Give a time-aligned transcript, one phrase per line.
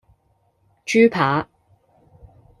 [0.83, 1.47] 豬扒